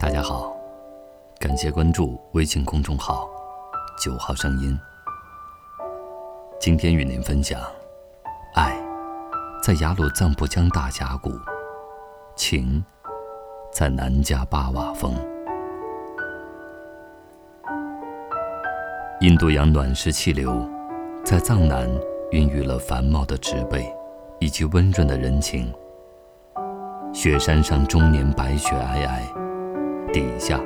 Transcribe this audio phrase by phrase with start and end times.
[0.00, 0.56] 大家好，
[1.40, 3.28] 感谢关注微信公众号
[4.00, 4.78] “九号声音”。
[6.60, 7.60] 今天与您分享：
[8.54, 8.80] 爱
[9.60, 11.32] 在雅鲁藏布江大峡谷，
[12.36, 12.82] 情
[13.72, 15.12] 在南迦巴瓦峰。
[19.20, 20.64] 印度洋暖湿气流
[21.24, 21.90] 在藏南
[22.30, 23.92] 孕育了繁茂的植被
[24.38, 25.74] 以及温润的人情。
[27.12, 29.47] 雪山上终年白雪皑皑，
[30.08, 30.60] 底下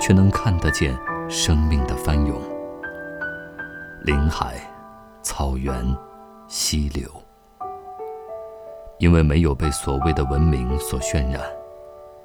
[0.00, 0.96] 却能看得见
[1.28, 2.40] 生命的翻涌。
[4.02, 4.54] 林海、
[5.22, 5.84] 草原、
[6.46, 7.10] 溪流，
[8.98, 11.40] 因为没有被所谓的文明所渲染，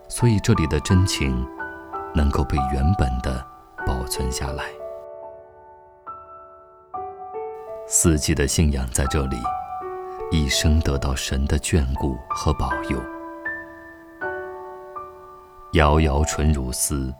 [0.07, 1.45] 所以这里的真情
[2.13, 3.45] 能够被原本的
[3.85, 4.63] 保存下来。
[7.85, 9.37] 四季的信仰在这里，
[10.31, 13.12] 一生得到神的眷顾和保佑。
[15.73, 17.11] 遥遥纯如丝，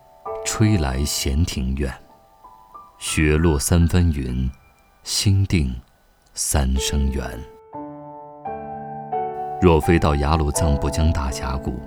[0.46, 1.92] 吹来闲庭院。
[3.00, 4.48] 雪落三分云，
[5.04, 5.73] 心定
[6.36, 7.26] 三生缘。
[9.60, 11.80] 若非到雅鲁藏布江大峡谷，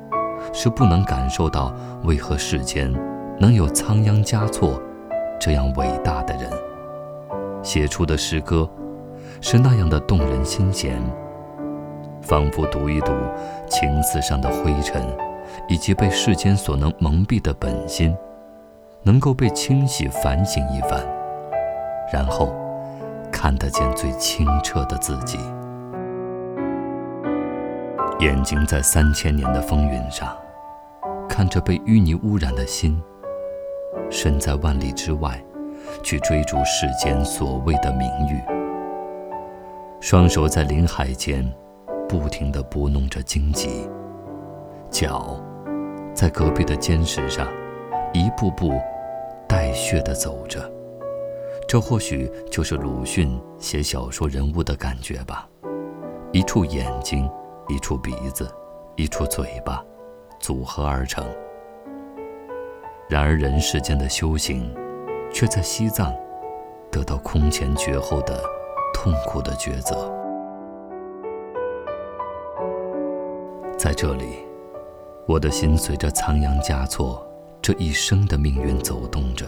[0.53, 2.93] 是不能感受到为何世间
[3.39, 4.83] 能有仓央嘉措
[5.39, 6.51] 这样伟大的人。
[7.63, 8.69] 写出的诗歌
[9.41, 11.01] 是那样的动人心弦，
[12.21, 13.13] 仿佛读一读
[13.69, 15.01] 青丝上的灰尘，
[15.69, 18.17] 以及被世间所能蒙蔽的本心，
[19.03, 21.01] 能够被清洗反省一番，
[22.13, 22.55] 然后
[23.33, 25.39] 看得见最清澈的自己。
[28.21, 30.37] 眼睛在三千年的风云上，
[31.29, 33.01] 看着被淤泥污染的心，
[34.11, 35.41] 身在万里之外。
[36.03, 38.43] 去追逐世间所谓的名誉，
[40.01, 41.49] 双手在林海间
[42.09, 43.89] 不停地拨弄着荆棘，
[44.91, 45.39] 脚
[46.15, 47.47] 在隔壁的坚石上
[48.13, 48.81] 一步步
[49.49, 50.71] 带血地走着。
[51.69, 55.49] 这或许就是鲁迅写小说人物的感觉吧。
[56.33, 57.31] 一处眼睛，
[57.69, 58.51] 一处鼻子，
[58.97, 59.85] 一处嘴巴，
[60.39, 61.25] 组合而成。
[63.09, 64.75] 然而人世间的修行。
[65.33, 66.15] 却在西藏
[66.91, 68.43] 得到空前绝后的
[68.95, 70.11] 痛苦的抉择。
[73.77, 74.46] 在这里，
[75.27, 77.27] 我的心随着仓央嘉措
[77.61, 79.45] 这一生的命运走动着。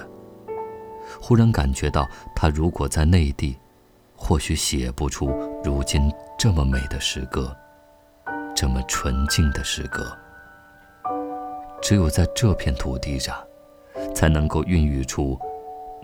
[1.21, 3.56] 忽然感觉到，他如果在内地，
[4.16, 5.28] 或许写不出
[5.62, 7.56] 如今这么美的诗歌，
[8.56, 10.16] 这么纯净的诗歌。
[11.81, 13.37] 只有在这片土地上，
[14.12, 15.39] 才能够孕育出。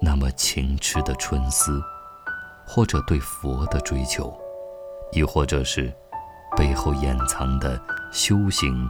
[0.00, 1.80] 那么情痴的春思，
[2.66, 4.36] 或者对佛的追求，
[5.12, 5.92] 亦或者是
[6.56, 7.80] 背后掩藏的
[8.12, 8.88] 修行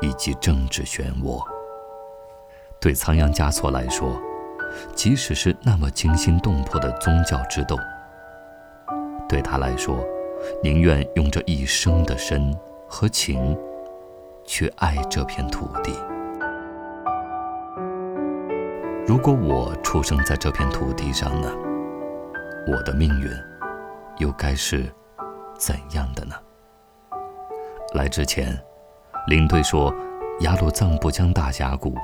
[0.00, 1.42] 以及政治漩涡。
[2.80, 4.20] 对仓央嘉措来说，
[4.94, 7.76] 即使是那么惊心动魄的宗教之斗，
[9.28, 10.04] 对他来说，
[10.62, 12.56] 宁愿用这一生的身
[12.88, 13.58] 和情，
[14.44, 15.92] 去爱这片土地。
[19.06, 21.50] 如果我出生在这片土地上呢？
[22.70, 23.30] 我的命运
[24.18, 24.84] 又该是
[25.58, 26.34] 怎样的呢？
[27.94, 28.54] 来之前，
[29.26, 29.94] 领队说
[30.40, 31.94] 雅鲁藏布江大峡谷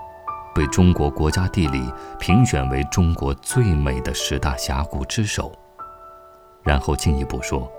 [0.55, 5.53] 被中国国家地理评选为中国最美的十大峡谷之首。
[6.63, 7.71] 然后进一步说，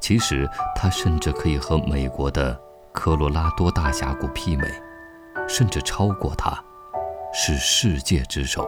[0.00, 2.58] 其实它甚至可以和美国的
[2.92, 4.66] 科罗拉多大峡谷媲美，
[5.48, 6.62] 甚至超过它。
[7.38, 8.66] 是世界之首，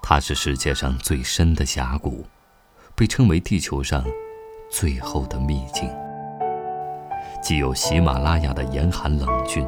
[0.00, 2.24] 它是世界上最深的峡谷，
[2.94, 4.04] 被称为地球上
[4.70, 5.90] 最后的秘境。
[7.42, 9.66] 既有喜马拉雅的严寒冷峻，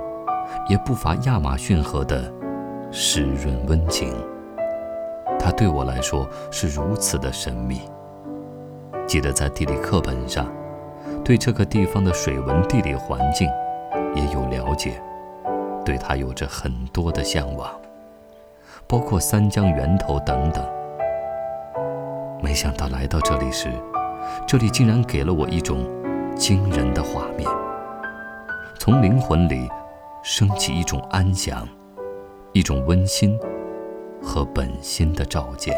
[0.68, 2.32] 也不乏亚马逊河的
[2.90, 4.14] 湿润温情。
[5.38, 7.80] 它对我来说是如此的神秘。
[9.06, 10.46] 记得在地理课本上，
[11.24, 13.48] 对这个地方的水文地理环境
[14.14, 15.02] 也有了解。
[15.84, 17.68] 对它有着很多的向往，
[18.86, 20.64] 包括三江源头等等。
[22.40, 23.68] 没想到来到这里时，
[24.46, 25.84] 这里竟然给了我一种
[26.36, 27.48] 惊人的画面，
[28.84, 29.70] 从灵魂里
[30.24, 31.68] 升起一种安详，
[32.52, 33.38] 一种温馨
[34.20, 35.72] 和本心的照见。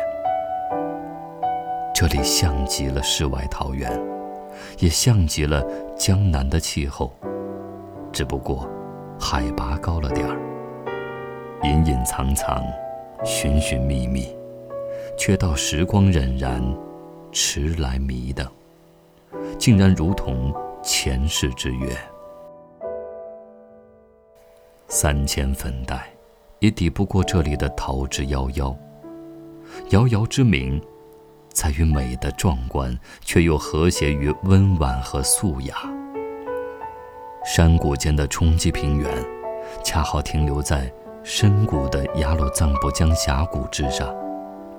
[1.94, 3.92] 这里像极了世外桃源，
[4.78, 5.62] 也像极了
[5.94, 7.12] 江南的气候，
[8.10, 8.66] 只不过。
[9.20, 10.40] 海拔高了点儿，
[11.62, 12.64] 隐隐藏藏，
[13.22, 14.34] 寻寻觅觅，
[15.18, 16.74] 却道时光荏苒，
[17.30, 18.50] 迟来迷的，
[19.58, 20.50] 竟然如同
[20.82, 21.94] 前世之约。
[24.94, 26.00] 三千粉黛，
[26.60, 28.72] 也抵不过这里的桃之夭夭。
[29.90, 30.80] 遥遥之名，
[31.52, 35.74] 在于美的壮观，却又和谐于温婉和素雅。
[37.44, 39.10] 山谷间的冲积平原，
[39.82, 40.88] 恰好停留在
[41.24, 44.14] 深谷的雅鲁藏布江峡谷之上，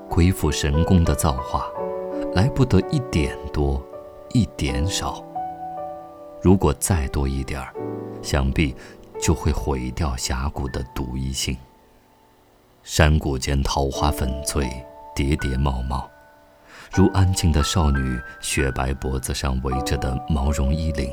[0.10, 1.68] 鬼斧神工的造化，
[2.34, 3.86] 来不得一点多，
[4.32, 5.22] 一点少。
[6.42, 7.74] 如果再多一点儿，
[8.22, 8.74] 想必
[9.26, 11.58] 就会毁掉峡谷的独一性。
[12.84, 14.70] 山谷间桃花粉翠，
[15.16, 16.08] 叠叠茂茂，
[16.94, 21.12] 如安静的少女雪白脖子上围着的毛绒衣领，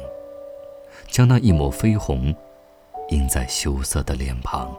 [1.06, 2.37] 将那一抹绯红
[3.09, 4.70] 映在羞涩的脸庞。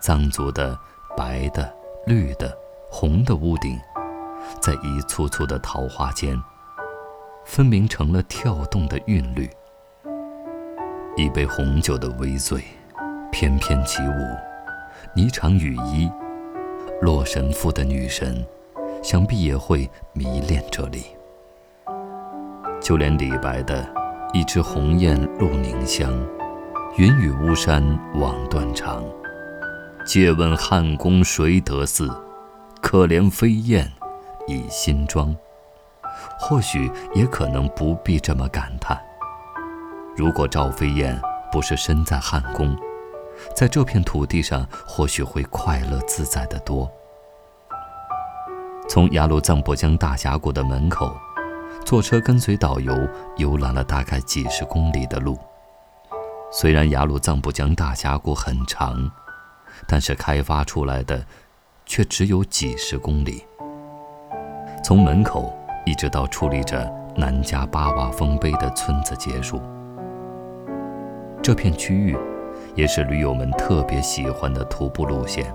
[0.00, 0.78] 藏族的
[1.16, 1.74] 白的、
[2.06, 2.56] 绿的、
[2.88, 3.76] 红的屋顶，
[4.60, 6.40] 在一簇簇的桃花间。
[7.44, 9.50] 分明成了跳动的韵律。
[11.18, 12.62] 一杯红酒的微醉，
[13.32, 16.08] 翩翩起舞，霓裳羽衣，
[17.00, 18.46] 洛神赋的女神，
[19.02, 21.06] 想必也会迷恋这里。
[22.80, 23.84] 就连李白的
[24.32, 26.08] “一枝红艳露凝香，
[26.96, 27.82] 云雨巫山
[28.14, 29.02] 枉断肠。
[30.06, 32.08] 借问汉宫谁得似？
[32.80, 33.90] 可怜飞燕
[34.46, 35.34] 倚新妆。”
[36.38, 38.96] 或许也可能不必这么感叹。
[40.18, 41.16] 如果赵飞燕
[41.52, 42.76] 不是身在汉宫，
[43.54, 46.90] 在这片土地上，或许会快乐自在得多。
[48.88, 51.16] 从雅鲁藏布江大峡谷的门口，
[51.84, 52.92] 坐车跟随导游
[53.36, 55.38] 游览了大概几十公里的路。
[56.50, 59.08] 虽然雅鲁藏布江大峡谷很长，
[59.86, 61.24] 但是开发出来的
[61.86, 63.46] 却只有几十公里。
[64.82, 65.54] 从门口。
[65.86, 66.86] 一直到矗立着
[67.16, 69.58] 南迦巴瓦丰碑的村子结束，
[71.48, 72.14] 这片区域
[72.74, 75.46] 也是驴友们特别喜欢的徒步路线，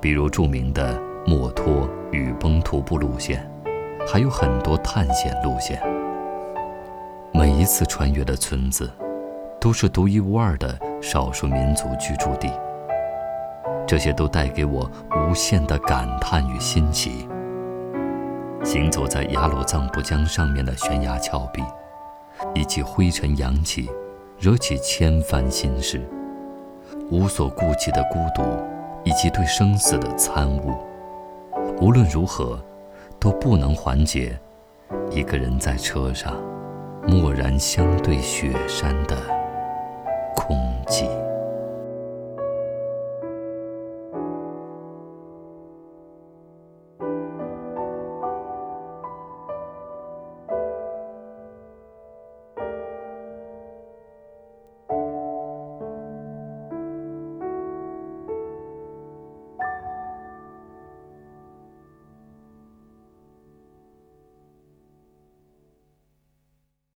[0.00, 3.46] 比如著名的墨脱雨崩徒步路线，
[4.10, 5.78] 还有很多探险路线。
[7.30, 8.90] 每一次穿越的村子，
[9.60, 12.50] 都是独一无二的少数民族居住地，
[13.86, 17.28] 这些都带给我无限的感叹与新奇。
[18.64, 21.62] 行走在雅鲁藏布江上面的悬崖峭壁，
[22.54, 23.90] 以及灰尘扬起，
[24.42, 26.00] 惹起千帆心事，
[27.12, 28.42] 无所顾忌的孤独，
[29.04, 30.74] 以及对生死的参悟，
[31.80, 32.60] 无论如何，
[33.20, 34.36] 都不能缓解
[35.12, 36.34] 一个人在车上，
[37.06, 39.16] 默然相对雪山的
[40.34, 40.58] 空
[40.88, 41.21] 寂。